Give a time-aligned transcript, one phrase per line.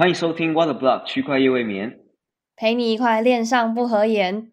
[0.00, 2.00] 欢迎收听 What Block 区块夜未眠，
[2.56, 4.50] 陪你一块恋上不合言。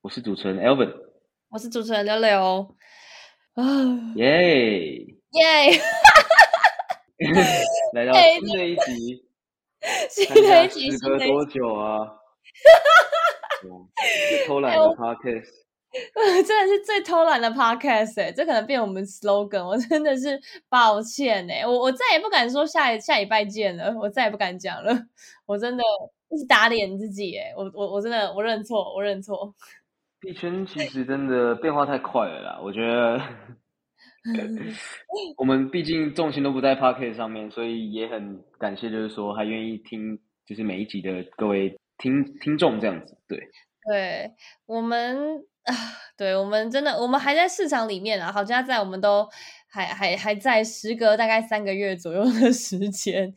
[0.00, 0.92] 我是主持人 Elvin，
[1.50, 2.74] 我是主持人柳柳。
[3.54, 3.62] 啊，
[4.16, 4.96] 耶
[5.30, 5.70] 耶！
[7.94, 9.24] 来到哎新的一集，
[10.10, 12.00] 新的一集，时隔多久啊？
[13.62, 13.86] 嗯
[14.30, 15.50] 最偷懒的 Podcast，集，
[16.46, 24.92] 真的是最偷懒的 podcast 哎、这可能变我们 slogan，我真的是抱歉哎、我我再也不敢说下下礼拜见了，我再也不敢讲了，
[25.46, 25.82] 我真的
[26.28, 29.54] 一直打脸自己哎、我我我真的我认错，我认错。
[30.20, 33.20] 币圈其实真的变化太快了啦，我觉得。
[35.38, 43.16] 我们毕竟重心都不在 podcast 上面，所以也很感谢，就是说还愿意听，就是每一集的各位听听众这样子。
[43.26, 43.38] 对，
[43.88, 44.30] 对
[44.66, 45.74] 我们 啊，
[46.16, 49.28] 对我们真的，我们还在市场里面啊，好像在我们都
[49.68, 53.32] 还还还在时隔大概三个月左右的 时间，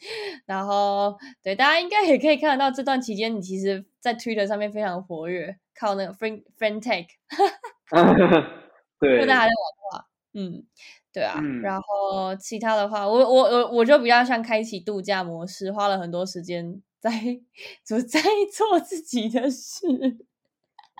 [0.45, 7.08] 然后对大家应该也可以看得到，这段期间你其实在 Twitter 上面非常活跃，靠那个 friend friend tag，
[9.00, 9.20] 对。
[9.20, 10.64] 就大家在玩的话，嗯，
[11.11, 11.61] 对啊，嗯。
[11.61, 17.11] 然后其他的话，我我我我就比较像开启度假模式，花了很多时间在
[17.86, 18.22] 就在
[18.55, 19.86] 做自己的事。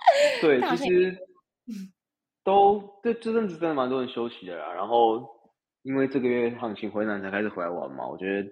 [0.40, 1.16] 对，其实
[2.44, 4.72] 都这这阵子真的蛮多人休息的啦。
[4.72, 5.22] 然后
[5.82, 8.48] 因为这个月行情回暖才开始回来玩嘛，我觉得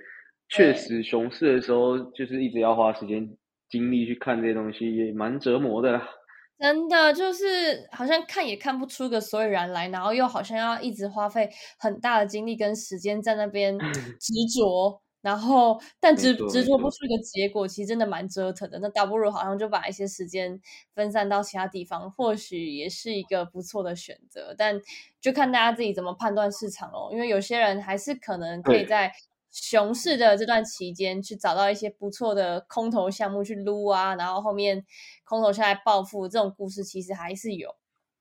[0.48, 3.28] 确对实熊市的时候就是一直要花时间
[3.69, 6.09] 精力去看这些东西，也蛮折磨的啦。
[6.59, 18.78] 真的就是好像看也看不出个所以然来，然后又好像要一直花费很大的精力跟时间在那边执着，然后但没执执着不出一个结果，其实真的蛮折腾的。
[18.81, 20.61] 那倒不如好像就把一些时间
[20.95, 24.55] 分散到其他地方，或许也是一个不错的选择。
[24.59, 24.78] 但
[25.20, 29.11] 就看大家自己怎么判断市场喽，因为有些人还是可能可以在
[29.50, 34.84] 熊市的这段期间去找到一些不错的空头项目去撸啊，然后后面
[35.25, 37.77] 空头下来暴富这种故事其实还是有。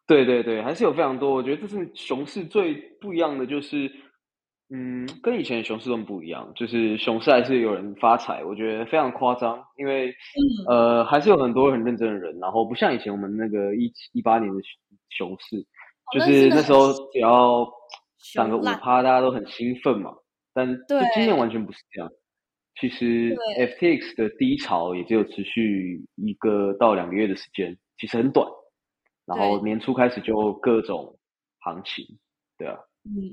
[0.05, 1.33] 对对对，还是有非常多。
[1.33, 3.89] 我觉得这是熊市最不一样的，就是
[4.73, 6.49] 嗯，跟以前的熊市都不一样。
[6.55, 10.15] 就是熊市还是有人发财，我觉得非常夸张，因为嗯
[10.69, 14.61] 呃，还是有很多很认真的人，然后不像以前我们那个一一八年的
[15.09, 15.65] 熊市，
[16.13, 17.69] 就是那时候只要
[18.33, 20.13] 涨个五趴，大家都很兴奋嘛。
[20.53, 22.09] 但就对今年完全不是这样。
[22.79, 28.47] 其实 FTX 的低潮也只有持续一个到两个月的时间，其实很短。
[29.25, 31.19] 然后年初开始就各种
[31.59, 32.05] 行情，
[32.57, 33.31] 对啊，嗯，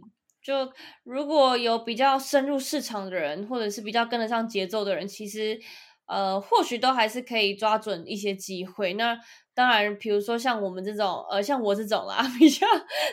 [0.48, 0.72] 就
[1.04, 5.60] 如果有比较深入市场的人，或者是比较跟得上节奏的人，其实
[6.06, 8.94] 呃，或许都还是可以抓准一些机会。
[8.94, 9.14] 那
[9.52, 12.66] 当然，比如说像我们这种，呃，像我这种啦， 比较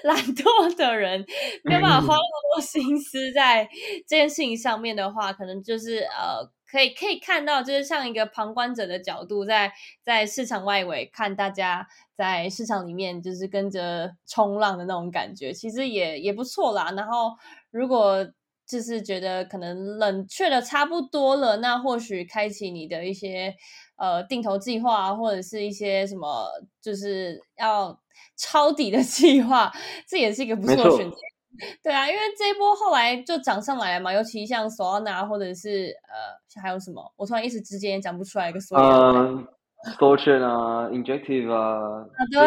[0.03, 1.25] 懒惰的人，
[1.65, 3.67] 没有办法花那么多心思在
[4.07, 9.71] 这件事情上面的话，可能就是呃，可以可以看到，就是像一个旁观者的角度在，
[10.03, 11.87] 在市场外围看大家
[12.17, 16.91] 在市场里面就是跟着冲浪的那种感觉，其实也也不错啦。
[16.91, 17.31] 然后
[17.71, 18.27] 如果
[18.67, 23.55] 就是觉得可能冷却的差不多了，那或许开启你的一些
[23.95, 26.45] 呃定投计划啊，或者是一些什么
[26.81, 27.97] 就是要
[28.35, 29.71] 抄底的 计划，
[30.09, 31.15] 这也是一个不错的选择。
[31.83, 38.59] 对啊，因为这一波后来就涨上来了嘛，尤其像 Solana 或者是呃还有什么，我突然一时之间也讲不出来一个。
[38.77, 39.47] 嗯
[39.85, 42.39] s t o r t i o n 啊，Injective 啊对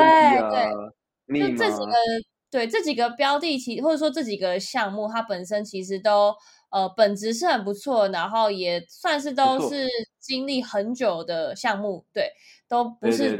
[1.28, 1.94] 对就这几个啊，
[2.50, 6.34] 对这几个标的其或者说这几个项目，它本身其实都
[6.70, 9.86] 呃本质是很不错，然后也算是都是
[10.18, 12.32] 经历很久的项目，对，
[12.68, 13.36] 都不对是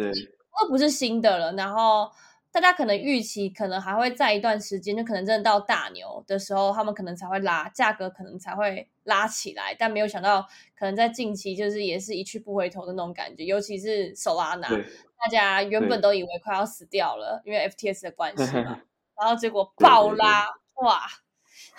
[0.61, 1.53] 都不是新的了。
[1.55, 2.09] 然后
[2.51, 10.43] 大家可能预期可能还会在一段时间，就可能真的到大牛的时候，他们可能才会拉价格，可能才会拉起来，但没有想到
[10.77, 14.69] 可能在近期就是也是一去不回头的那种感觉，尤其是 Solana。
[14.69, 14.85] 对
[15.21, 18.81] 大家原本都以为快要死掉了，因为 FTS 的关系嘛，
[19.21, 20.47] 然后结果对对对爆拉，
[20.83, 21.01] 哇！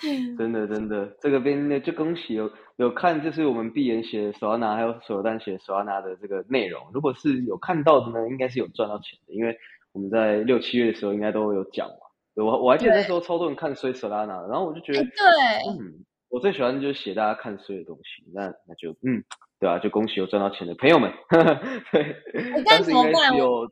[0.36, 6.90] 真的真的，这个边呢就恭喜有有看，就是我们闭眼写的手拉拿，还有手榴弹写手拉拿的这个内容。
[6.92, 9.58] 如果是有看到的呢，应该是有赚到钱的，因为
[9.92, 11.94] 我们在六七月的时候应该都有讲嘛。
[12.34, 19.24] 对我我还记得那时候超多人看衰 Solana，然后我就觉得，哎对嗯，我最喜欢就是写大家看衰的东西，那那就嗯，
[19.58, 21.12] 对啊，就恭喜有赚到钱的朋友们，
[21.92, 22.16] 对，
[22.54, 23.68] 但当时怎么办应该有？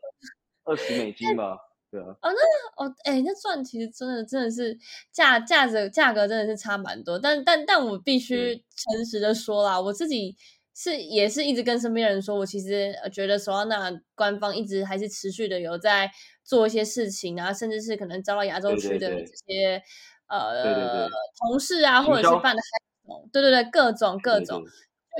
[0.65, 1.57] 二十美金吧，
[1.91, 2.05] 对啊，
[2.77, 4.77] 哦，哎，那赚其实真的真的是
[5.11, 10.37] 价价值价格真的是差蛮多，但但但我必须诚实的说啦，我自己
[10.81, 16.09] 是也是一直跟身边人说，我其实呃觉得 Solana 官方一直还是持续的有在
[16.45, 19.83] 做一些事情啊，甚至是可能招到亚洲区的这些
[20.29, 21.09] 呃
[21.41, 22.63] 同事啊，或者是办的
[23.03, 24.63] 活动，对对对，各种各种。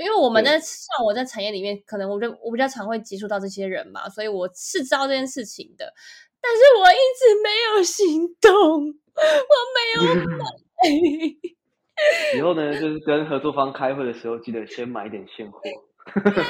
[0.01, 5.93] 因为我们在像我在产业里面，可能我就我比较常会接触到这些人嘛，所以我是知道这件事情的，
[6.39, 8.53] 但是我一直没有行动，
[8.87, 11.58] 我没有 买。
[12.37, 15.59] 以后呢，就是跟合作方开会的时候，记得先买一点现货。
[16.11, 16.43] 真的很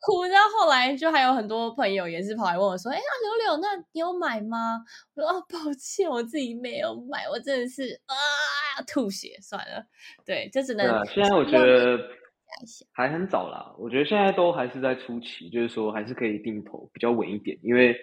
[0.00, 4.78] 哭，然后后来就还有很多朋友也是跑来问我说：“哎呀，柳柳，那你有买吗？”
[5.16, 8.14] 我说：“啊，抱歉，我自己没有买，我真的是啊，
[8.86, 9.84] 吐血，算了。”
[10.24, 11.04] 对，就只能。
[11.06, 11.98] 现在我觉得
[12.92, 17.96] 还很早啦，我觉得现在都还是在初期，就是说还是可以定投比较稳一点，因为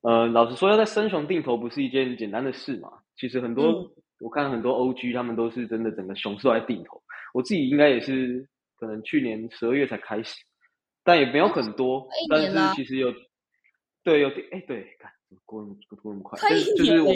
[0.00, 2.88] 呃，老实说，要在深熊定投不是一件简单的事嘛。
[3.16, 3.92] 其实很多
[4.22, 7.02] 我看很多 OG 他们都是真的整个熊市都在定投，
[7.34, 8.48] 我自己应该也是。
[8.74, 10.34] 可能去年十二月才开始，
[11.04, 12.04] 但也没有很多。
[12.28, 13.14] 但是其实有，
[14.02, 15.08] 对，有哎，对，看
[15.44, 16.36] 过那么过那么快，
[16.76, 17.12] 就是我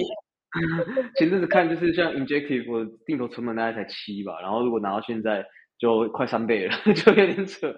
[1.16, 5.44] 前阵子看，就是像 Injective 定投成本大概才七吧，然后如果拿到现在
[5.76, 7.74] 就快三倍了， 就有点扯。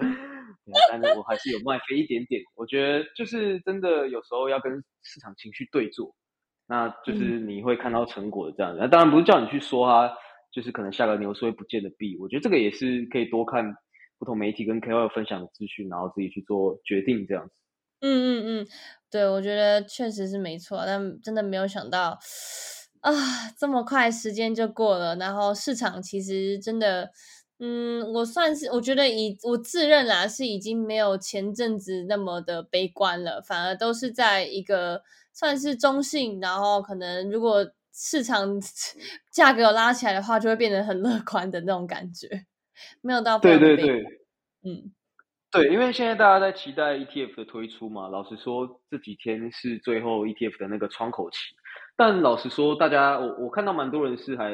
[0.90, 2.42] 但是我还是有卖飞一点点。
[2.56, 4.70] 我觉得就是真的有时候要跟
[5.02, 6.14] 市场情绪对坐，
[6.68, 8.78] 那就是你会看到成果的这样子。
[8.80, 10.12] 那当然不是叫你去说它。
[10.50, 13.62] 就是可能下个牛市会不见得必，我觉得这个也是可以多看
[14.18, 17.52] 不同媒体跟 KOL 分享的资讯，然后自己去做决定这样子。
[18.00, 18.08] 嗯
[18.40, 18.66] 嗯嗯，
[19.10, 22.18] 对，我觉得确实是没错，但真的没有想到
[23.00, 23.12] 啊，
[23.58, 27.10] 这么快时间就过了，然后市场其实真的，
[27.60, 35.02] 嗯，我算是我觉得已我自认啦是已经没有前阵子那么的悲观了，反而都是在一个
[35.38, 37.64] 算是中性，然后可能如果。
[38.00, 38.60] 市场
[39.32, 42.28] 价格有拉起来的话，就会变得很乐观的那种感觉，
[43.02, 44.04] 没有到对对对，
[44.62, 44.92] 嗯，
[45.50, 48.06] 对，因为现在大家在期待 ETF 的推出嘛。
[48.06, 51.38] 老实说，这几天是最后 ETF 的那个窗口期，
[51.96, 54.50] 但老实说，大家我我看到蛮多人是还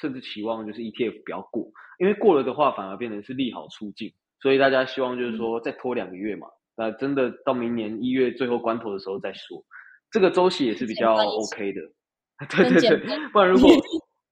[0.00, 1.70] 甚至期望就是 ETF 不要过，
[2.00, 4.12] 因为过了的话反而变成是利好出境，
[4.42, 9.64] 所以大家希望就是说再拖两个月嘛，那真的到明年一月最后关头的时候再说，
[10.10, 11.80] 这个周期也是比较 OK 的。
[12.50, 13.68] 对对对，不然如果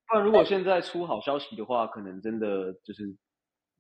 [0.09, 3.03] 不然如果现在出好消息的话，可能真的就是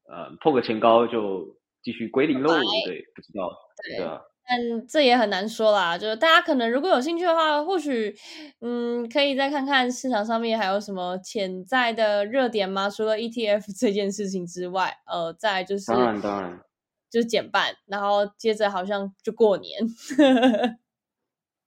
[0.08, 2.52] 呃破个前高就继续归零喽。
[2.86, 3.56] 对，不知道，
[3.96, 4.20] 对啊。
[4.48, 8.14] 但这也很难说啦，就是大家可能如果有兴趣的话，或许
[8.60, 12.88] 嗯可以再看看市场上面还有什么潜在的热点吗？
[12.88, 16.60] 除了 ETF 这件事情之外，呃，再就是当然当然
[17.10, 19.80] 就是减半，然后接着好像就过年。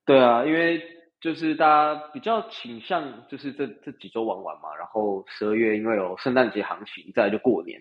[0.10, 0.82] 对啊，因为。
[1.22, 7.78] 就是大家比较倾向，就是这这几周玩玩嘛，然后十二月因为有圣诞节行情，再来就过年，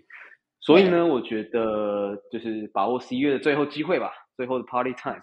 [0.58, 5.20] 所以呢，我觉得就是把握十一月的最后机会吧，最后的 party time。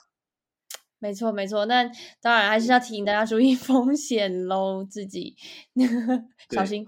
[0.97, 1.83] 没错没错，那
[2.21, 5.35] 当然还是要提醒大家注意 风险喽，自己
[6.49, 6.87] 小心。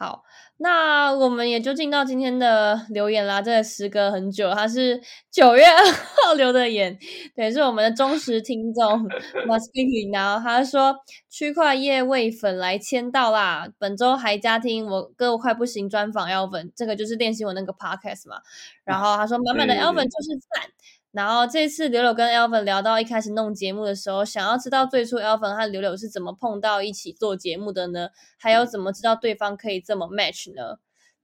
[0.00, 0.22] 好。
[0.62, 5.00] 那我们也就进到今天的留言啦，这时隔很久，他是
[5.30, 6.98] 九月二号留的言，
[7.34, 8.98] 对，是我们的忠实听众
[9.46, 10.94] m u s k i 然后他说
[11.30, 18.40] 区块业位粉来签到啦，本周还加听我哥我快不行专访 Elvin，，这个就是练习我那个 Podcast 嘛，
[18.84, 20.70] 然后他说满满的 Elvin 就是赞。
[21.12, 28.10] 然后这次柳柳跟 Elvin 聊到一开始弄节目的时候，想要知道最初 Elvin 和柳柳是怎么碰到一起做节目的呢？
[28.38, 30.78] 还有怎么知道对方可以这么 match 呢？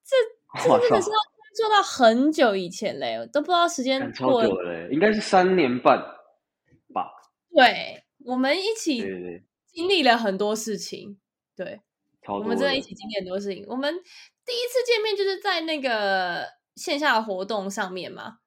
[0.05, 0.17] 这
[0.63, 1.17] 这真的是要
[1.55, 5.99] 做到很久以前嘞，都不知道时间过久了，应该是三年半
[6.93, 7.11] 吧。
[7.55, 9.05] 对，我们一起
[9.69, 11.17] 经历了很多事情，
[11.55, 11.81] 对，
[12.27, 13.65] 我们真的一起经历很多事情。
[13.69, 18.39] 我们第一次见面就是在那个线下活动上面嘛。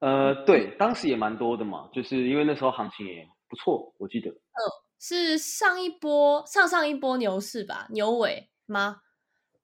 [0.00, 4.30] 呃对当时也蛮多的嘛就是因为那时候行情也不错我记得。
[4.30, 8.96] 呃是上一波上上一波牛市吧牛尾吗？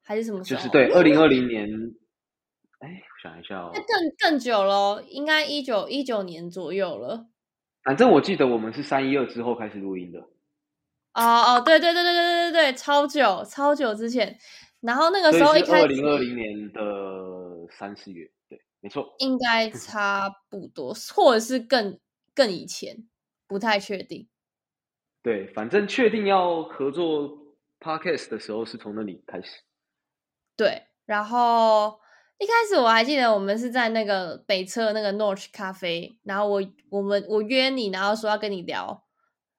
[0.03, 0.89] 还是什么时候就是对？
[0.93, 1.69] 二零二零年
[2.79, 2.87] 我
[3.23, 7.27] 想一下哦那更更久喽应该一九一九年左右了。
[7.83, 10.21] 反正我记得我们是三一二之后开始录音的。
[11.15, 14.39] 哦哦对对对对对对对对超久超久之前。
[14.83, 16.81] 然后那个时候一开始二零二零年的
[17.77, 18.31] 三四月。
[18.85, 21.99] 没错，应该差不多，或者是更
[22.35, 23.09] 更以前，
[23.47, 24.29] 不太确定。
[25.23, 27.31] 对，反正确定要合作
[27.81, 29.63] podcast 的时候，是从那里开始。
[30.55, 31.99] 对，然后
[32.37, 39.03] 一开始我还记得，我们是在那个北侧那个 North 咖啡，然后我我们我约你，然后说要跟你聊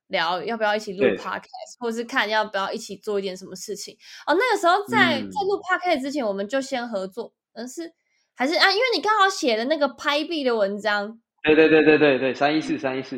[0.06, 3.98] 聊，要不要一起录 podcast，或者是看要不要一起做一点什么事情。
[4.28, 7.96] 哦，那个时候在在录 podcast 之前，我们就先合作，而是。
[8.36, 13.16] 还是啊，因为你刚好写的那个拍币的文章，对对对对对对，三一四三一四，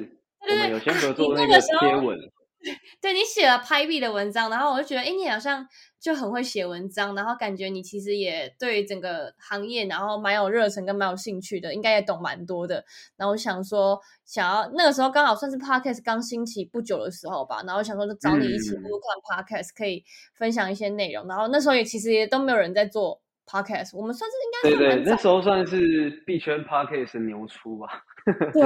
[0.47, 2.17] 我们有先合作那个贴文，
[3.01, 5.65] 对你写了拍币的文章，然后我就觉得，哎，你好像
[5.99, 12.83] 就很会写文章，然后感觉你其实也对整个行业，然后蛮有热忱跟蛮有兴趣的，应该也懂蛮多的。
[13.15, 20.03] 然后我想说，想要那个时候刚好算是 podcast 刚兴起不久的时候吧，然后想说就找你一起录看 podcast，可以
[20.35, 21.27] 分享一些内容。
[21.27, 27.87] 然后那时候也其实也都没有人在做 podcast，我们算是应该对对，那时候算是币圈 podcast 牛出吧。
[28.25, 28.61] 对，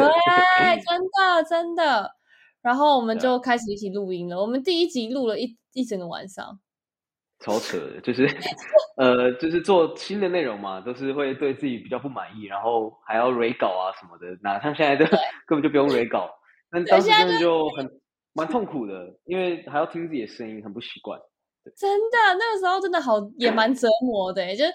[0.82, 2.12] 真的真的。
[2.62, 4.40] 然后我们就开始一起录音了。
[4.40, 6.60] 我们第一集录了一一整个晚上，
[7.40, 8.28] 超扯的，就是
[8.98, 14.38] 呃，就是做新的内容嘛，都是会对自己比较不满意，然后还要 re 稿啊什么的。
[14.44, 15.06] 那像现在的
[15.48, 16.30] 根本就不用 re 稿，
[16.70, 17.90] 但当时真的就很
[18.34, 21.20] 蛮痛苦的，因为还要听自己的声音，很不习惯。
[21.76, 24.72] 真的，那个时候真的好也蛮折磨的，就是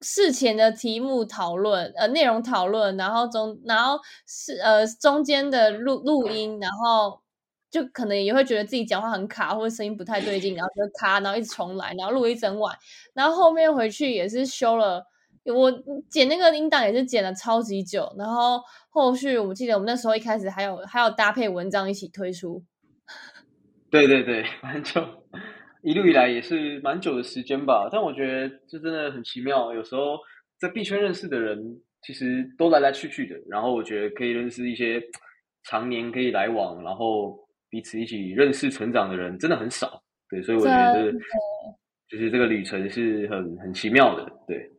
[0.00, 7.22] 事前的题目讨论，呃，内容讨论，然后中，然后是呃中间的录录音，然后。
[7.70, 12.72] 就可能也会觉得自己讲话很卡，或者声音不太对劲，然后就卡，然后一直重来，然后录一整晚，
[13.14, 15.04] 然后后面回去也是修了。
[15.44, 15.72] 我
[16.08, 18.60] 剪那个音档也是剪了超级久，然后
[18.90, 22.62] 后续我记得我们那时候一开始还有还有搭配文章一起推出。
[23.90, 25.04] 对 对对，蛮久，
[25.84, 27.88] 一路以来也是蛮久的时间吧。
[27.92, 30.18] 但我觉得这真的很奇妙，有时候
[30.58, 35.00] 在币圈认识的人其实都来来去去的，然后我觉得可以认识一些
[35.62, 37.44] 常年可以来往，然后。
[37.70, 40.00] 彼此一起认识、成长的人真的很少，
[40.30, 41.10] 对，所以我觉得
[42.08, 44.70] 就是这个旅程是很很奇妙的，对。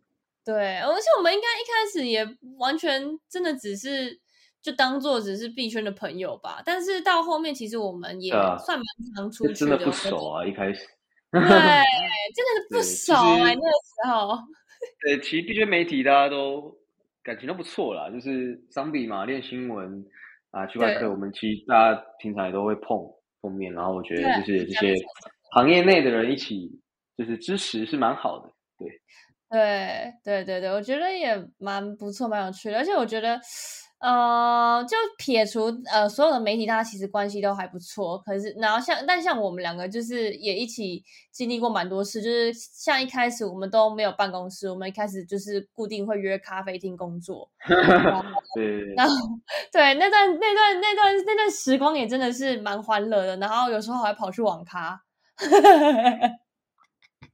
[0.45, 2.25] 对，而且我们应该一开始也
[2.57, 4.17] 完全真的只是
[4.65, 10.87] 就当做只是币圈的朋友吧，但是到后面其实我们也算蛮常出去的，真的不熟啊，一开始。
[11.29, 14.35] 对，真的是不熟哎，那个时候。
[15.05, 16.75] 对，其实币圈媒体大家都
[17.21, 20.03] 感情都不错啦，就是相比嘛，练新闻。
[20.49, 22.97] 啊，区块链我们其实大家平常也都会碰
[23.41, 24.95] 碰面，然后我觉得就是这些
[25.51, 26.71] 行业内的人一起
[27.17, 28.89] 就是支持是蛮好的，对，
[29.51, 33.39] 对对对对，我觉得也蛮不错，蛮有趣的，而且我觉得。
[33.99, 38.19] 呃，就撇除呃所有的媒体，大家其实关系都还不错。
[38.19, 42.21] 可是，然后像但像我们两个，就是也一起经历过蛮多事。
[42.21, 47.49] 就是像一开始我们都没有办公室，我们一开始就是固定会约咖啡厅工作。
[48.53, 49.15] 对，然后
[49.71, 53.37] 对那段那段那段那段时光也真的是蛮欢乐的。
[53.37, 55.01] 然后有时候还跑去网咖。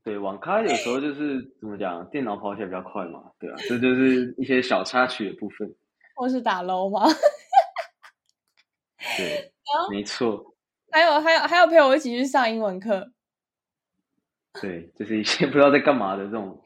[0.04, 3.20] 对，网咖有时候就是怎么讲，电脑跑起来比较快嘛。
[3.38, 5.70] 对啊，这就是一些小插曲的部分。
[6.16, 7.08] 或是打 low 吗？
[9.18, 9.52] 对，
[9.90, 10.56] 没错。
[10.92, 13.12] 还有还有还有陪我一起去上英文课。
[14.60, 16.60] 对，就是一些 不知道在干嘛的这种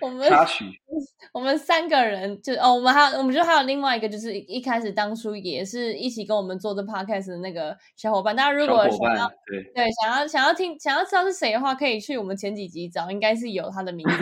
[0.00, 0.64] 我们插曲。
[1.34, 8.34] 我们三个人就哦，我们还有我们就还有另外一个，就是一开始当初也是一起跟我们做这 podcast 的那个小伙伴。
[8.34, 14.16] 大家如果想要对对想要想要听想要知道是谁的话，可以去我们前几集找，应该是有他的名字。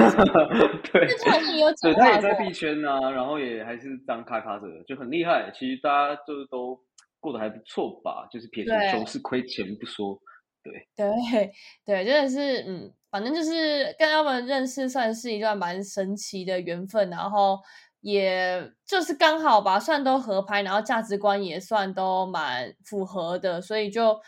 [0.92, 1.06] 对，
[1.58, 5.50] 有对他也在币圈啊，然后也还是当开发者，就很厉害。
[5.54, 6.78] 其实大家就是都
[7.20, 10.18] 过得还不错吧，就是撇除总是亏钱不说。
[10.62, 11.52] 对 对
[11.84, 17.08] 对，真的是嗯，反正就是跟他们认识，算是一段蛮神奇的缘分。
[17.10, 17.58] 然后
[18.00, 24.18] 也就是刚好吧，算都合拍，然后价值观也算都蛮符合的，所以就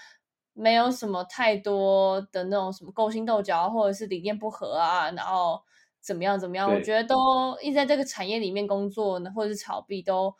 [0.54, 5.60] 没有什么太多的那种什么勾心斗角，或者是理念不合啊，然后
[6.00, 6.72] 怎么样怎么样。
[6.72, 10.34] 我觉得都一直在这个产业里面工作，或者是炒币都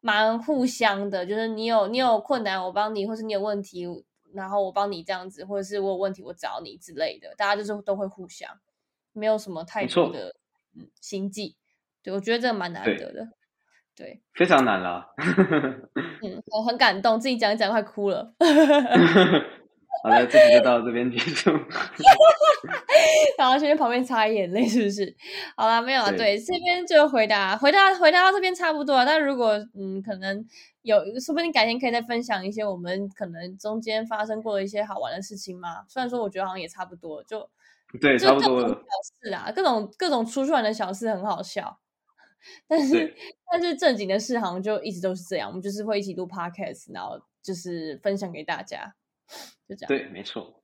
[0.00, 3.86] 蛮互相的，就是你有你有困难，我帮你，或是你有问题。
[4.34, 8.58] 然后我帮你这样子，或者是我有问题我找你之类的，大家就是都会互相，
[9.12, 10.34] 没有什么太多的
[10.76, 11.56] 嗯心计。
[12.02, 13.28] 对我觉得这个蛮难得的，
[13.94, 15.08] 对，非常难啦。
[16.22, 18.34] 嗯，我很感动，自己讲一讲快哭了。
[20.02, 21.50] 好了，这集就到这边结束。
[23.38, 25.14] 然后先旁边擦眼泪，是不是？
[25.56, 26.10] 好了，没有了。
[26.16, 29.06] 对，这边就回答，回答，回答到这边差不多了。
[29.06, 30.44] 但如果嗯，可能
[30.82, 35.84] 有，说不定改天可以再分享一些我们可能中间发生过的一些好玩的事情嘛。
[35.88, 37.48] 虽然说我觉得好像也差不多，就
[38.00, 38.74] 对，差不多小
[39.22, 41.78] 事啊，各种各种出去玩的小事很好笑。
[42.66, 43.14] 但是
[43.52, 48.94] 但是正经的事好像就一直都是这样，我们就是会一起录 podcast，然后就是分享给大家。
[49.68, 50.58] 就这样，对，没错。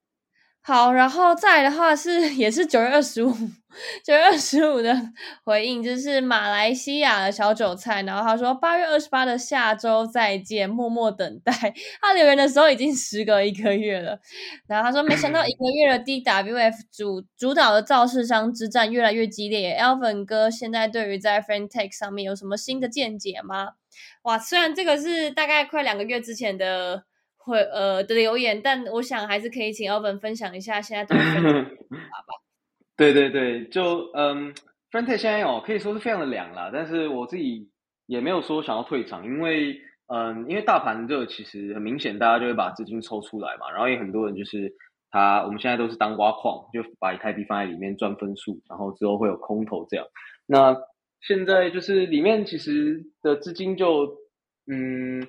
[0.60, 3.32] 好，然后再的话是也是九月二十五，
[4.04, 4.94] 九月二十五的
[5.42, 11.52] 回应就是马来西亚的小韭菜，然后他说八月二十八的下周再见，默默等待。
[12.02, 14.20] 他留言的时候已经时隔一个月了，
[14.66, 19.78] 然后他说没想到一个月的 DWF 主主导的造势商之战越来越激烈。
[19.80, 23.70] Elvin 哥现在对于在 FriendTech 上面有什么新的见解吗？
[24.24, 27.04] 哇，虽然这个是大概快两个月之前的。
[27.48, 31.16] 会呃的留言，但我想还是可以请奥本分享一下现在。
[32.96, 34.50] 对对对，就嗯
[34.90, 37.70] f r e n t e 现在哦可以说是非常的凉啦，但是我自己
[38.06, 44.72] 也没有说想要退场，因为嗯，因为大盘热，其实很明显大家就会把资金抽出来嘛，然后也很多人就是
[45.10, 50.06] 他我们现在都是当挖矿，就把以太币放在里面赚分数，然后之后会有空头这样。
[50.46, 50.76] 那
[51.20, 54.16] 现在就是里面其实的资金就
[54.66, 55.28] 嗯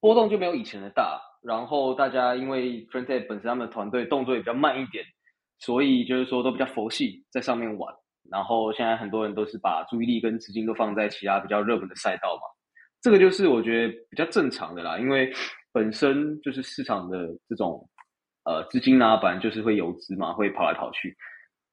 [0.00, 5.04] 波动就没有以前的大，然后大家因为 f r e n t e 本身他们的团队动作也比较慢一点。
[5.58, 7.90] 所以就是说都比较佛系在上面玩，
[8.30, 12.42] 然后现在很多人都是把注意力跟资金都放在其他比较热门的赛道嘛，
[13.00, 15.32] 这个就是我觉得比较正常的啦，因为
[15.72, 17.88] 本身就是市场的这种
[18.44, 21.16] 呃资金啊，本来就是会游资嘛，会跑来跑去，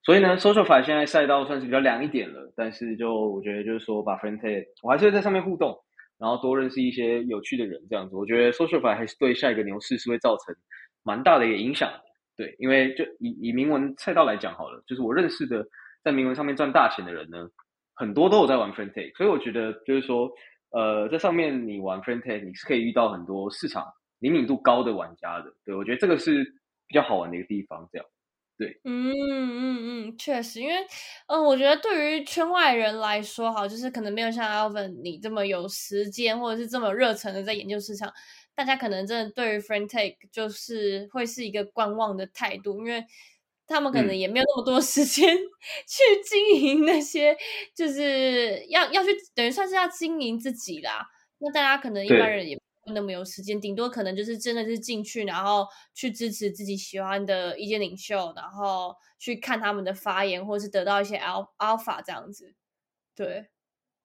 [0.06, 5.78] 所以呢，SocialFi 现在赛道算是比较凉一点了，但是就我觉得就是说把 f r e n t e 我还是会在上面互动，
[6.20, 10.56] 然后多认识一些有趣的人这样子，我觉得 SocialFi 还是对下一个牛市是会造成
[11.04, 11.92] 蛮大的一个影响。
[12.36, 15.64] 对，因为就以以铭文赛道来讲好了，就是我认识的
[16.04, 17.48] 在铭文上面赚大钱的人呢，
[17.94, 20.32] 很多都有在玩 f r e n t a k e 所以我觉得就是说，
[20.72, 23.86] 呃，在上面你玩 f r e n t a k e 你是可以遇到很多市场
[24.20, 25.54] 灵敏度高的玩家的。
[25.64, 26.44] 对我觉得这个是
[26.88, 28.08] 比较好玩的一个地方，这样。
[28.58, 30.76] 对，嗯嗯嗯，确实，因为
[31.28, 38.12] 嗯，我觉得对于圈外人来说，好，就是可能没有像 Alvin 你这么有时间，或者是这么热忱的在研究市场。
[38.56, 43.04] 大家可能真的对于 friend take 就是会是一个观望的态度，因为
[43.66, 45.36] 他们可能也没有那么多时间
[45.88, 47.36] 去经营那些，
[47.76, 51.08] 就是要要去等于算是要经营自己啦。
[51.40, 62.56] 那大家可能一般人也不那么有时间，顶多可能就是真的是进去，然后去支持自己喜欢的意见领袖，然后去看他们的发言，或者是得到一些 al alpha 这样子。
[63.16, 63.50] 对，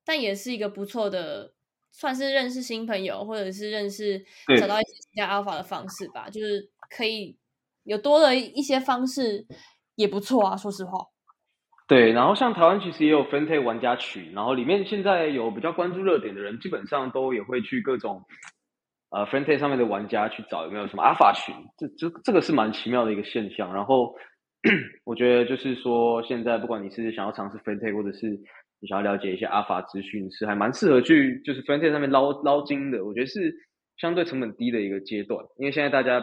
[0.04, 1.54] 但也是一个不错的。
[1.90, 4.22] 算是认识新朋友，或者是认识
[4.60, 7.36] 找到一些加 alpha 的方式吧，就是可以
[7.82, 9.46] 有多了一些方式
[9.96, 10.56] 也不错啊。
[10.56, 10.98] 说实话，
[11.88, 12.12] 对。
[12.12, 18.22] 然后像台湾其实也有 f e n t e 玩家群，然后里面现在有比较关注热点的人，基本上都也会去各种
[19.10, 23.72] 呃 f r e n t e 上面的玩家去找有没有什么 alpha 群，这这这个是蛮奇妙的一个现象。
[23.74, 24.14] 然后
[25.04, 28.28] 我觉得就是说，现在不管你是想要尝试 f r e n t e 或者是
[28.80, 33.04] 你想要了解一些阿法资讯，是还蛮适合去就是 f r e n t e 上面捞捞金的。
[33.04, 33.54] 我觉得是
[33.96, 36.22] 相对成本低的一个阶段，因为现在大家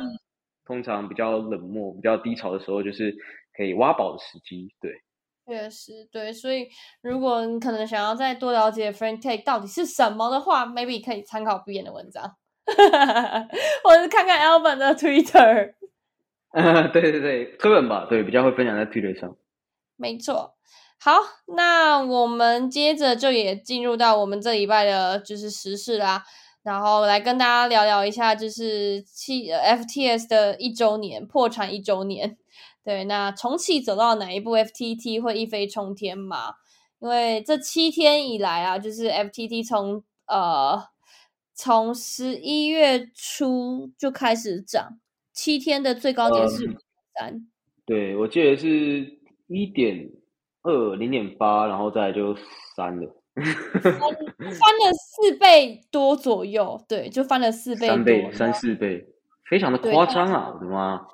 [0.65, 3.13] 通常比较冷漠、比较低潮的时候，就是
[3.57, 4.69] 可以挖宝的时机。
[4.79, 4.91] 对，
[5.45, 6.31] 确实对。
[6.31, 6.67] 所以
[7.01, 12.23] 如果你可能想要再多了解 FRENTE 到底是什么的话，maybe 可以参考 B 眼的文章，
[13.83, 15.73] 或者是看看 Alvin 的 Twitter。
[16.91, 19.35] 对 对对，科本吧，对，比较会分享在 Twitter 上。
[19.97, 20.55] 没错。
[20.97, 21.11] 好，
[21.55, 26.23] 那我们接着就也进入到我们这礼拜的就是时事啦，
[26.63, 32.37] 然后来跟大家聊聊一下，就是七 FTS 的一周年破产一周年，
[32.83, 36.53] 对，那重启走到哪一步，FTT 会一飞冲天吗？
[36.99, 40.81] 因为这七天以来啊，就是 FTT 从呃
[41.55, 44.99] 从十一月初就开始涨，
[45.33, 46.77] 七天的最高点是
[47.17, 47.47] 三，
[47.85, 50.11] 对我记得是一点。
[50.67, 52.35] 二零点八，然后再就
[52.75, 53.43] 三了，翻
[53.93, 59.05] 翻了四倍多左右，对，就翻了四倍，三倍三四倍，
[59.47, 60.51] 非常的夸张啊！
[60.55, 61.05] 我的妈！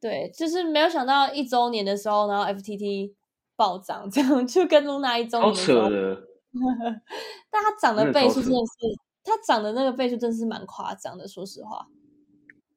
[0.00, 3.12] 对，就是没有想到一周年的时候，然后 FTT
[3.54, 6.20] 暴涨，这样就跟 Luna 一周年，好扯的。
[7.52, 8.98] 但它涨的倍数真的是，
[9.28, 11.86] 它涨的那个倍数真是蛮夸张的，说实话。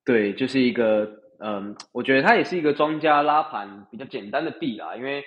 [0.05, 1.09] 对，就是一个，
[1.39, 5.23] 嗯，我觉得它也是一个庄家拉盘比较简单的币啦，因为。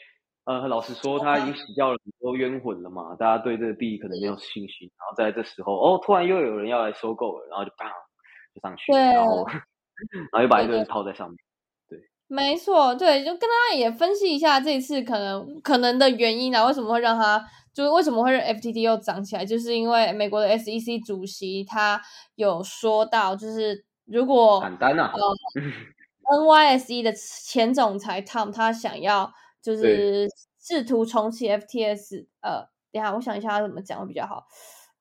[0.47, 4.91] 呃，老实说，他已经洗掉了很多冤魂了嘛，大家对这个币可能没有信心。
[4.99, 7.89] 然后在这时候，哦，突然又有人要来收购了，然后就砰
[8.55, 11.37] 就上去，然后 然后又把一个人套在上面。
[11.89, 17.43] 对，没错，对，就跟大家也分析一下这一次可能可能的原因啊，为什么会让他
[17.75, 22.01] 就是为什么会让 FTT 又涨起来，就是因为美国的 SEC 主席他
[22.37, 25.13] 有说到，就是如果简单啊，
[26.25, 29.33] NYSE 的前总裁 Tom 他想要。
[29.65, 30.29] 就是
[30.61, 34.45] 试图重启 FTS，呃，等下我想一下怎么讲会比较好。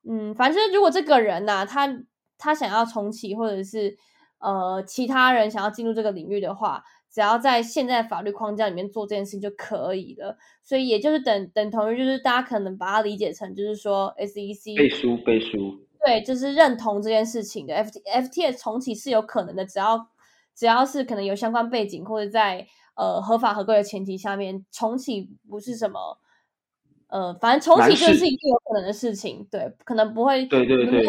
[0.10, 1.86] 嗯，反正如果这个人呐，他
[2.38, 3.98] 他想要重启，或者是
[4.40, 6.82] 呃其他人想要进入这个领域的话，
[7.14, 10.36] 只要在现在法律框架里面做这件事情就可以了。
[10.64, 20.08] 所以也就是等等同于就是大家可能把它理解成就是说 SEC 背书背书，对，就是认同这件事情的 FT FTA 重启是有可能的，只要
[20.56, 22.68] 只要是可能有相关背景或者在。
[22.96, 26.20] 呃，合法合规的前提下面重启不是什么，
[27.08, 31.04] 呃，反正重启就是一定有可能的事情，对，可能不会对对对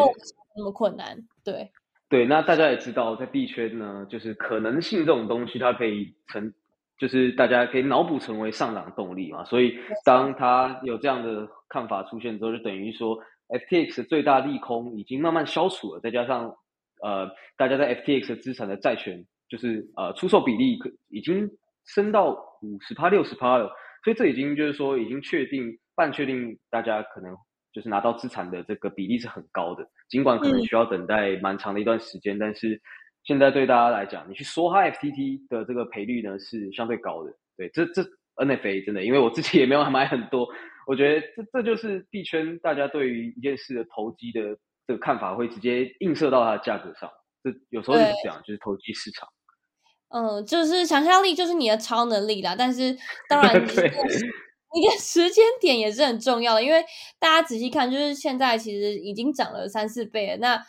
[0.57, 1.71] 那么困难，对
[2.15, 2.25] 对。
[2.27, 6.53] 那大家也知道，在币圈呢，就是可能性这种东西，它可以成
[6.97, 9.45] 就是大家可以脑补成为上涨动力嘛。
[9.45, 16.55] 所以当它有这样的看法出现之后，就等于说 FTX 的最大利空已经慢慢消除了，再加上
[17.03, 21.51] 呃大家在 FTX 资产的债权就是呃出售比例已经
[21.85, 22.31] 升到
[22.63, 23.69] 五十趴六十趴了，
[24.05, 27.37] 所以这已经就是说已经确定半确定大家可能。
[27.75, 32.81] 就是拿到资产的这个比例是很高的，尽管可能需要等待蛮长的一段时间，但是
[33.25, 37.33] 现在对大家来讲，你去说哈 FTT 的这个赔率呢是相对高的。
[37.57, 38.03] 对，这这
[38.37, 40.49] NFA 真的，因为我自己也没有买很多，
[40.87, 44.57] 我觉得这这就是币圈大家对于一件事的投机的
[44.87, 47.11] 这个看法会直接映射到它的价格上。
[47.43, 49.29] 这有时候就是这样，就是投机市场。
[50.11, 52.97] 嗯，就是想象力就是你的超能力啦，但是
[53.29, 53.53] 当然。
[54.75, 56.85] 一个时间点也是很重要的，因为
[57.19, 60.37] 大家仔细看，就是现在其实已经涨了三四倍了。
[60.39, 60.65] 那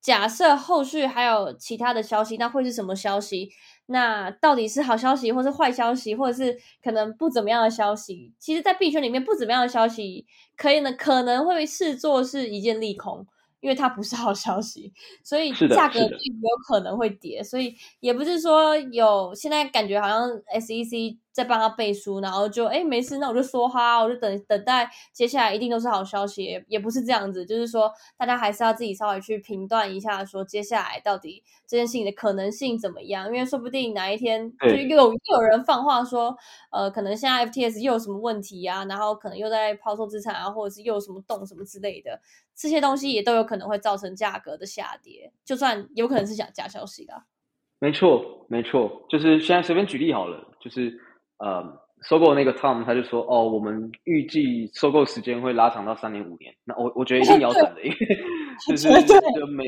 [0.00, 3.50] 假设后续还有其他的消息，那会是什么消息？
[3.86, 8.32] 那到底是好消息，或是坏消息，或者是可能不怎么样的消息？
[8.38, 13.26] 其实，在币圈里面，不怎么样的消息，可以呢，可能会视作是一件利空。
[13.60, 20.28] 因为它不是好消息，所以价格并有可能会跌，所以也不是说有现在感觉好像
[20.60, 36.36] SEC 在帮他背书，然后就哎没事，那我就说哈，我就等等待接下来一定都是好消息，也不是这样子，就是说大家还是要自己稍微去评断一下，说接下来到底这件事情的可能性怎么样，因为说不定哪一天就又又有人放话说，
[36.70, 42.20] 呃，可能现在 FTS 又有什么问题啊，然后可能又在抛售资产啊，或者是又有什么动什么之类的。
[42.54, 47.24] 这些东西也都有可能会造成价格的下跌，就算有可能是假假消息的。
[47.80, 50.96] 没错，没错，就是现在随便举例好了，就是
[51.44, 51.62] 呃，
[52.08, 56.54] 收购那个 Tom 他就说，哦，我们预计收购时间会拉长到三年五年。
[56.64, 57.96] 那我我觉得一定要等的，因为
[58.66, 59.64] 就 是就没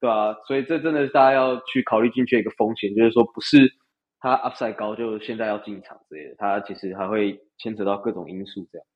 [0.00, 0.34] 对吧？
[0.46, 3.70] 所以这真的是大家要去考虑进去一个风险，就是说不是
[4.18, 8.86] 它 upside 高就现在要进场之类的，它其实还会牵扯到各种因素这样。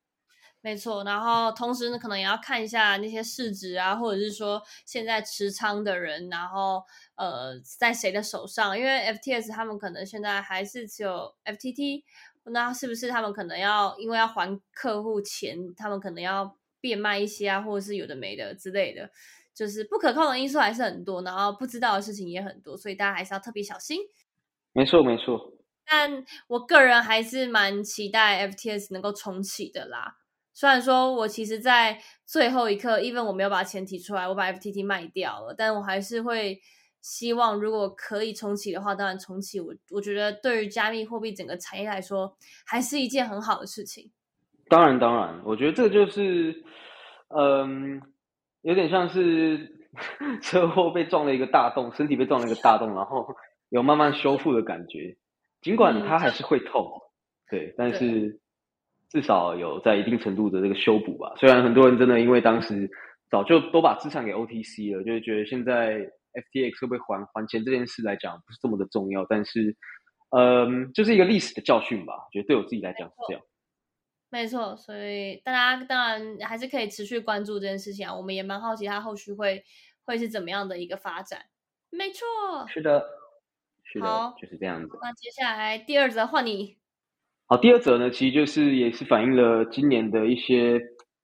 [0.64, 6.82] 没错，然后同时呢，可能也要看一下那些市值啊，或者是说现在持仓的人，然后
[7.16, 8.76] 呃，在谁的手上？
[8.78, 12.04] 因为 FTS 他们可能现在还是只有 FTT，
[12.44, 19.10] 那是不是他们可能要因为要还客户钱，他们可能要变卖一些啊，或者是有的没的之类的，
[19.54, 24.00] 就是不可控的因素还是很多，然后不知道的事情也很多，所以大家还是要特别小心。
[24.72, 25.52] 没错，没错。
[25.84, 30.16] 但我个人还是蛮期待 FTS 能够重启的啦。
[30.54, 36.60] 虽然说我其实，在最后一刻，even 我没有把钱提出来，我把 FTT 卖掉了，但我还是会
[37.00, 39.58] 希望，如果可以重启的话，当然重启。
[39.58, 44.12] 我我觉得对于加密货币整个产业来说，还是一件很好的事情。
[44.68, 46.64] 当然，当然，我觉得这就是，
[47.36, 48.00] 嗯，
[48.62, 49.88] 有点像是
[50.40, 53.26] 车祸被撞了一个大洞，身体被撞了一个大洞，然后
[53.70, 55.16] 有慢慢修复的感觉，
[55.60, 57.02] 尽管它还是会痛，
[57.50, 58.40] 对，但是。
[59.14, 61.32] 至少有在一定程度的这个修补吧。
[61.38, 62.90] 虽然很多人真的因为当时
[63.30, 66.00] 早就都把资产给 OTC 了，就是觉得现在
[66.32, 69.24] FTX 会不会还还钱这件事来讲不是这么的重要。
[69.24, 69.76] 但是，
[70.30, 72.14] 嗯，就是一个历史的教训吧。
[72.32, 73.42] 觉得对我自己来讲是这样。
[74.30, 78.12] 没错，所以大家当然还是可以持续关注这件事情啊。
[78.12, 79.62] 我们也蛮好奇它后续会
[80.04, 81.40] 会是怎么样的一个发展。
[81.90, 82.26] 没错，
[82.66, 83.06] 是的，
[83.84, 84.98] 是的，就是这样子。
[85.00, 86.78] 那接下来第二则换你。
[87.46, 90.80] 好，第二则呢，其实就是也是反映了今年的一些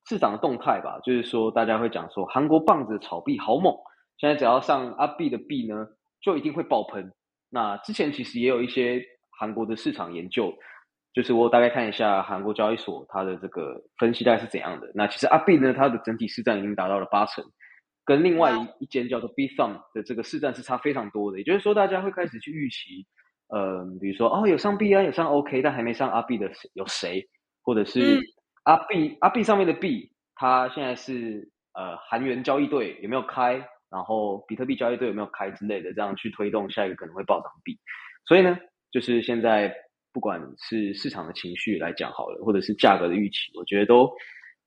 [0.06, 1.00] 市场的动态吧。
[1.02, 3.74] 就是说，大家会讲说，韩国棒子炒币好猛，
[4.18, 5.86] 现在只要上阿币的币呢，
[6.20, 7.10] 就一定会爆喷。
[7.48, 9.02] 那之前其实也有一些
[9.38, 10.52] 韩国的市场研究，
[11.14, 14.92] 就是我大概看一下韩国交易所它的这个分析大概是怎样的。
[14.94, 17.42] 那其实阿币呢，它的整体市占已经达到了八成，
[18.04, 21.38] 跟另外一一间叫做 B Thumb 的这个市占是差非常多的。
[21.38, 23.06] 也就是说，大家会开始去预期。
[23.50, 27.28] 呃，比如说哦，有上 B 啊，有上 OK，但还没上阿 B 的有谁？
[27.62, 28.18] 或者是
[28.64, 33.62] 阿 B 阿 B 上面的 B，它现在是呃韩元交易对有没有开？
[33.90, 37.76] 然后比特币交易对有没有开之类的，这样去推动下一个可能会暴涨币。
[38.24, 38.56] 所以呢，
[38.92, 39.74] 就是现在
[40.12, 44.08] 不管是市场的情绪来讲好了，或者是价格的预期，我觉得都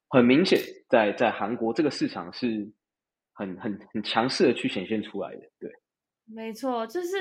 [0.09, 2.69] 很明显，在在韩国这个市场是
[3.33, 5.71] 很很很强势的去显现出来的，对。
[6.25, 7.17] 没错，就是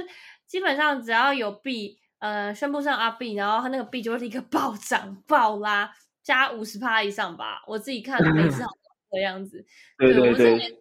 [0.52, 5.90] 基本上只要有币，呃，宣布上阿币，然后它那个币就会立刻 暴涨暴拉，
[6.22, 7.62] 加五十趴以上吧。
[7.66, 8.68] 我自己看每次好
[9.10, 9.64] 的样子，
[9.96, 10.78] 对对对，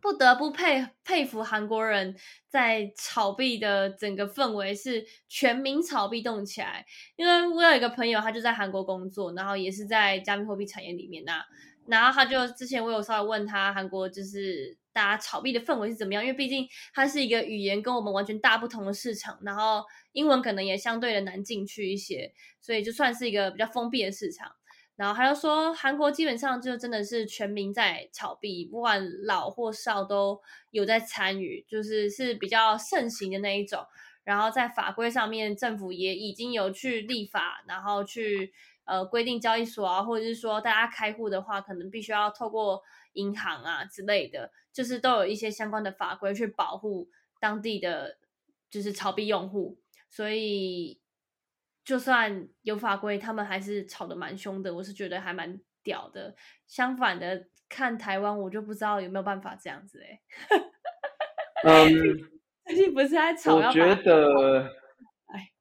[0.00, 2.14] 不得不佩佩服韩国人
[2.48, 6.86] 在炒币的整个氛围是全民炒币动起来。
[7.16, 11.42] 因为我有一个朋友，他就在韩国工作，然后也是在加密货币产业里面呐，
[11.88, 14.78] 然后他就之前我有稍微问他韩国就是。
[14.94, 16.24] 大家炒币的氛围是怎么样？
[16.24, 24.52] 因为毕竟它是一个语言跟我们完全大不同的市场，然后英文可能也相对的难进去一些，所以就算是一个比较封闭的市场。
[24.96, 33.84] 然后还有说，韩国基本上就真的是全民在炒币，不管老或少都有在参与，就是是比较盛行的那一种。
[34.22, 38.52] 然后在法规上面，政府也已经有去立法，然后去
[38.84, 42.80] 呃规定交易所啊，或者是说大家开户的话，可能必须要透过
[43.14, 47.08] 银行啊之类的，就是都有一些相关的法规去保护
[47.40, 48.18] 当地的
[48.70, 49.80] 就是炒币用户。
[50.10, 51.00] 所以
[51.84, 54.74] 就算有法规，他们还是炒的蛮凶的。
[54.74, 56.36] 我是觉得还蛮屌的。
[56.66, 60.20] 相反的，看台湾，我就不知道有没有办法这样子哎。
[61.64, 62.30] 嗯。
[62.66, 63.56] 最近不是在炒？
[63.56, 64.72] 我觉得，
[65.26, 65.52] 哎，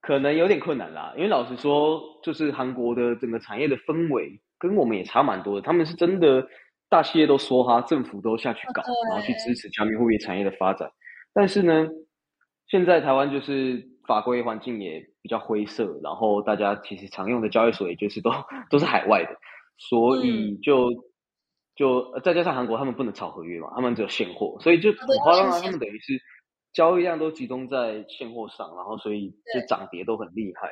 [0.00, 1.12] 可能有点困难啦。
[1.14, 5.62] 因为老实说，就是韩国的整个产业的氛围跟我们也差蛮多的。
[5.62, 6.46] 他们是真的
[6.88, 10.92] 大企业都说哈，政府都下去搞，然后去支持加密货币产业的发展。
[11.34, 11.88] 但是呢，
[12.68, 18.30] 现在台湾就是法规环境也比较灰色，然后大家其实常用的交易所也就是都
[18.70, 19.30] 都是海外的，
[19.78, 20.90] 所以就。
[21.76, 25.60] 就再加上韩国，他们不能炒合约嘛，他们只有现货，所以就很夸张啊。
[25.62, 26.20] 他们等于是
[26.74, 30.68] 交易量都集中在现货上，然后所以就涨跌都很厉害。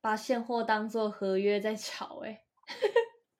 [0.00, 2.42] 把现货当做合约在炒， 哎，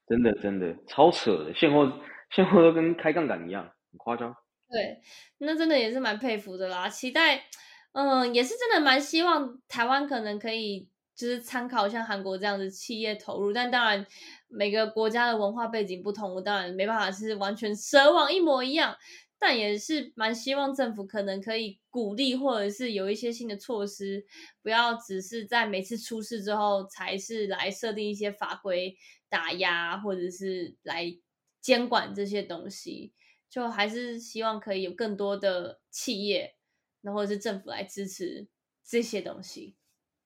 [0.07, 1.91] 真的真的超扯的，现货
[2.35, 4.35] 现货都跟开杠杆一样，很夸张。
[4.69, 5.01] 对，
[5.39, 6.89] 那真的也是蛮佩服的啦。
[6.89, 7.45] 期待，
[7.93, 10.89] 嗯，也是真的蛮希望台湾可能可以。
[11.13, 14.07] 就是参考像韩国这样的企业投入，但当然
[14.49, 18.97] 每个国家的文化背景不同，我当然没办法是完全 奢望一模一样，
[19.43, 24.27] 但也是蛮希望政府可能可以鼓励或者是有一些新的措施，
[24.63, 28.95] 不要只是在每次出事之后才是来设定一些法规
[29.31, 31.17] 打压或者是来
[31.63, 33.15] 监管这些东西，
[33.49, 36.55] 就还是希望可以有更多的企业，
[37.01, 38.47] 那或者是政府来支持
[38.85, 39.75] 这些东西。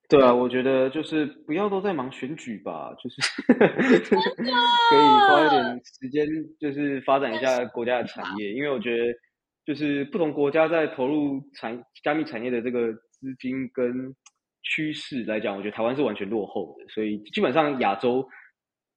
[0.08, 3.16] 对啊，我觉得就是不要都在忙选举吧，就是
[3.48, 4.18] 可以
[5.28, 6.26] 花一点时间，
[6.60, 8.52] 就是发展一下国家的产业。
[8.52, 9.14] 因为我觉得，
[9.64, 14.14] 就是不同国家在投入产加密产业的这个资金跟
[14.62, 16.84] 趋势来讲，我觉得台湾是完全落后的。
[16.92, 18.28] 所以基本上亚洲，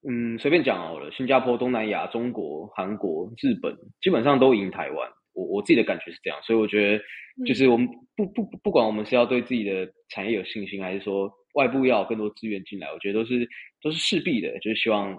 [0.07, 5.09] 嗯，随便讲好了，新加坡、东南亚、中国、韩国、日本，基本上都赢台湾。
[5.38, 7.04] 我我自己的感觉是这样，所以我觉得
[7.45, 13.47] 就是我们不不不管我们是要对自己的产业有信心，还是说外部要更多资源进来，我觉得都是
[13.84, 15.15] 都是势必的，就是希望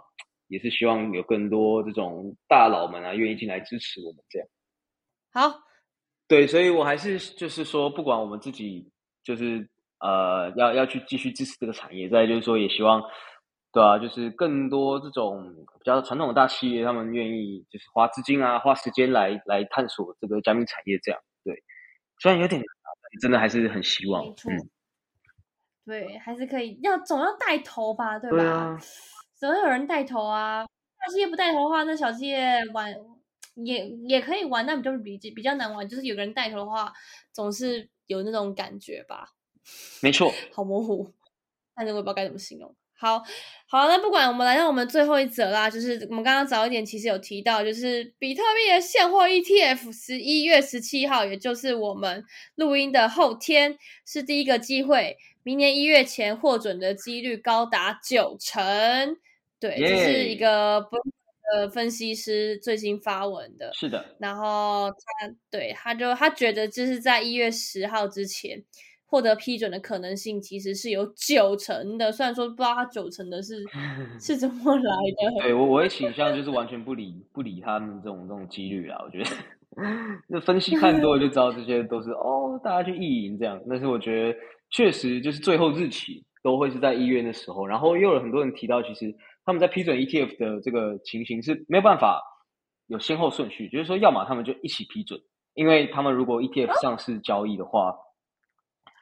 [0.48, 4.48] 也是希望有更多这种大佬们啊愿意进来支持我们这样。
[5.32, 5.60] 好，
[6.26, 8.90] 对，所以我还是就是说，不管我们自己
[9.22, 9.68] 就是
[10.00, 13.00] 呃要要去继续支持这个产业，再就是说也希望。
[13.78, 21.62] 对啊，就是更多这种比较传统的大企业，他们愿意就是花资金啊，花时间来来探索这个加密产业，这样对。
[22.18, 22.66] 虽然有点难，
[23.22, 24.24] 真的还是很希望。
[24.24, 24.50] 没错。
[25.86, 28.36] 对，还是可以，要总要带头吧，对吧？
[28.36, 28.80] 对啊。
[29.36, 30.66] 总要有人带头啊！
[30.98, 32.92] 大企业不带头的话，那小企业玩
[33.54, 35.88] 也也可以玩，但比较比比较难玩。
[35.88, 36.92] 就是有个人带头的话，
[37.32, 39.34] 总是有那种感觉吧。
[40.02, 40.32] 没错。
[40.52, 41.12] 好模糊，
[41.76, 42.74] 但是我也不知道该怎么形容。
[43.00, 43.22] 好
[43.68, 52.24] 好，那不管我们来到我们最后一则啦，就是我们刚刚早一点其实有提到，就是比特币的现货 ETF，十一月十七号，也就是我们
[52.56, 59.16] 录音的后天，是第一个机会，明年一月前获准的几率高达九成。
[59.60, 60.96] 对，这是一个不
[61.54, 64.16] 呃分析师最新发文的，是的。
[64.18, 68.64] 然后他对他就他觉得就是在一月十号之前。
[69.10, 73.64] 获得批准的可能性其实是有九成的，虽然说不知道他九成的是
[74.20, 75.40] 是怎么来的。
[75.40, 79.00] 对我，我会倾向就是完全不理不理他们这种这种几率啊。
[79.02, 79.30] 我觉得
[80.28, 83.58] 那分析看多了就知道这些都是哦，大家去意淫这样。
[83.66, 84.38] 但是我觉得
[84.70, 89.16] 确实就是最后日期都会是在一月的时候，然后又有很多人提到，其实
[89.46, 92.22] 他们在批准 ETF 的这个情形是没有办法
[92.88, 95.18] 有先后顺序，就是说要么他们就一起批准，
[95.54, 97.96] 因为他们如果 ETF 上市交易的话。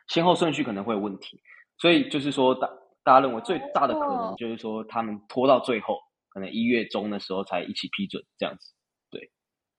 [0.08, 1.40] 先后顺序可能会有问题，
[1.78, 2.70] 所以就是说，大
[3.02, 8.72] 大家认为最大的可能就是说，他们拖到最后，可能一月中的时候才一起批准这样子。
[9.10, 9.30] 对，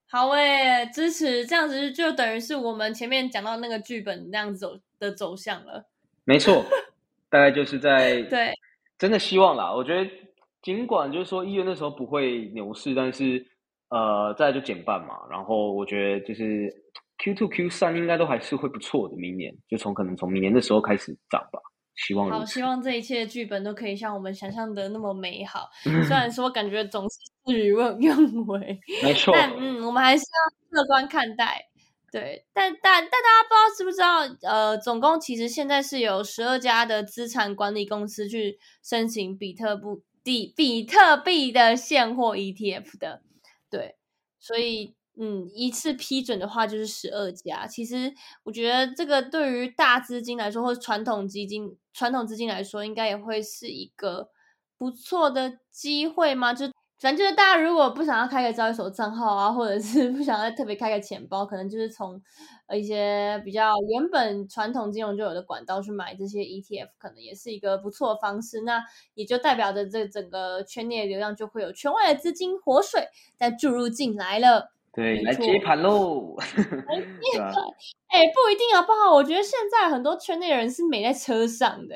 [0.09, 5.89] 好诶，支持这样子就等于是我们前面讲到那个剧本那样子走的走向了。
[6.25, 6.63] 没错，
[7.29, 8.53] 大概就是在对，
[8.97, 9.73] 真的希望啦。
[9.73, 10.11] 我觉得
[10.61, 13.47] 尽管就是说一月那时候不会牛市，但是
[13.89, 15.15] 呃，再就减半嘛。
[15.31, 16.83] 然后我觉得就是。
[17.17, 21.59] Q two Q 三应该都还是会不错的，明年就从可能从明年的时候开始涨吧，
[21.95, 25.67] 希望好，希望这一切剧本都可以像我们想象的那么美好。
[25.83, 28.79] 虽然说感觉总是事与愿违。
[29.03, 29.33] 没错。
[29.33, 31.61] 但嗯，我们还是要乐观看待。
[32.09, 34.49] 对，但但但大家不知道知不知道？
[34.49, 39.83] 呃，总共其实现在是有十二家的资产管理公司去申请比特币
[40.23, 43.23] 比比特币的现货 ETF 的。
[43.69, 43.95] 对，
[44.39, 47.65] 所以嗯，一次批准的话就是十二家。
[47.65, 54.29] 其实我觉得这个对于大资金来说，或者传统基金、传统资金来说，应该也会是一个
[54.77, 56.53] 不错的机会嘛。
[56.53, 56.67] 就
[56.99, 62.21] 反正就是大家如果不想要开个交易所账号啊，或者是 不想要特别开个钱包，可能就是从
[62.75, 68.61] 一些比较原本传统金融就有的管道去买这些 ETF，可能也是一个不错的方式。
[68.61, 74.71] 那也就代表着这整个圈内流量就会有圈外的资金活水再注入进来了。
[74.97, 76.35] 对，来接盘喽！
[76.41, 79.13] 哎，不一定好不好？
[79.13, 81.95] 我觉得现在很多圈内人是没在车上的，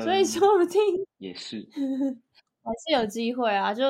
[0.00, 0.80] 所以说不定
[1.18, 1.68] 也是
[2.62, 3.84] 还是有机会啊，就。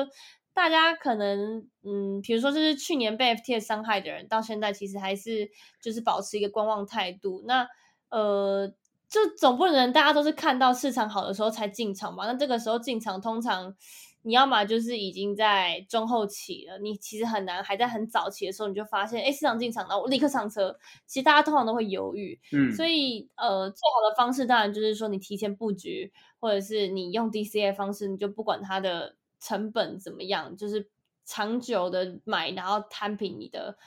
[0.51, 5.49] 大家可能，嗯，比如说，就是去年被 FTS 伤害的人，到现在其实还是
[5.81, 7.41] 就是保持一个观望态度。
[7.47, 7.65] 那，
[8.09, 8.67] 呃，
[9.07, 12.25] 就总不能大家都是看到市场好的时候才进场吧？
[12.25, 13.73] 那这个时候进场，通常
[14.21, 20.77] 你要么就是已经在中后期了，你其实很难还在很早期的时候你就发现，哎，市场进场了，我立刻上车。
[21.05, 29.15] 其实大家通常都会犹豫，嗯，所以，呃，最好的方式当然就是说你提前布局，或者是你用 DCA 方式，你就不管它的。
[29.41, 30.57] 成本怎么样？
[30.57, 30.89] 就是
[31.23, 33.77] 长久的买，然后摊平你的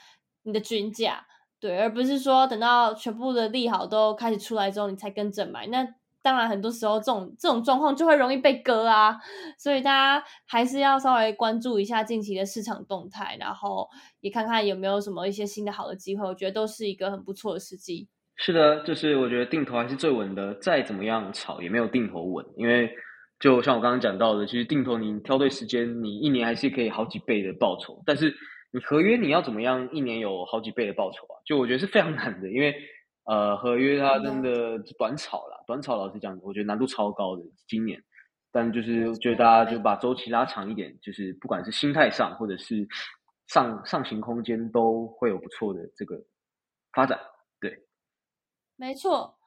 [0.41, 1.27] 你的均价，
[1.59, 5.67] 对，而不是说等到全部的利好都开始出来之后，你才跟着买。
[5.67, 5.87] 那
[6.23, 9.15] 当然，很多时候这种这种状况就会容易被割啊。
[9.59, 13.87] 所以大家还是要稍微关注一下近期的市场动态，然后
[14.21, 16.25] 也看看有没有什么一些新的好的机会。
[16.25, 18.07] 我觉得都是一个很不错的时机。
[18.37, 22.89] 是的，就是我觉得定投还是最稳的，再怎么样炒也没有定投稳，因为。
[23.39, 28.01] 就像我刚刚讲到的，其实定投你挑对时间，你一年还是可以好几倍的报酬。
[28.05, 28.33] 但是
[28.71, 31.35] 你合约你要怎么样一年有好几倍的报酬啊？
[31.45, 32.73] 就我觉得是非常难的，因为
[33.25, 38.01] 呃合约它真的短炒了，短炒老实讲，我觉得难度超高的今年。
[38.51, 42.87] 但就是觉得大家就把周期拉长一点，就是不管是心态上或者是
[43.47, 46.23] 上上行空间，都会有不错的这个
[46.91, 47.19] 发展。
[47.59, 47.87] 对，
[48.75, 49.39] 没错。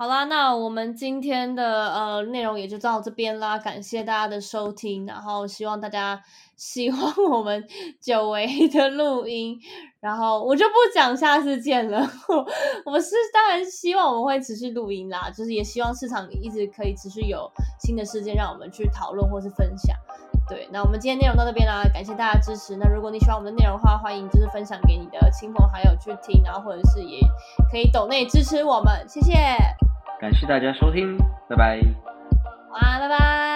[0.00, 6.22] 好啦，那我们今天的呃内容也就到这边啦，感谢大家的收听，然后希望大家
[6.54, 7.66] 喜欢我们
[8.00, 9.58] 久违的录音，
[9.98, 11.98] 然后我就不讲下次见了。
[12.84, 19.96] 我是当然希望我们会持续录音啦，就是也希望市场一直可以持续有新的事件让我们去讨论或是分享。
[20.48, 22.76] 对，那我们今天内容到这边啦，感谢大家支持。
[22.76, 27.18] 那如果你喜欢我们的内容的话，欢迎就是分享给你的亲朋好友去听，然后或者是也
[27.72, 29.34] 可以抖内支持我们，谢谢。
[30.20, 31.16] 感谢大家收听，
[31.48, 31.80] 拜拜。
[32.72, 33.47] 晚安，拜拜。